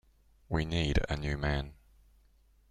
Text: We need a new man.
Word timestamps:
We 0.49 0.65
need 0.65 0.97
a 1.09 1.15
new 1.15 1.37
man. 1.37 1.75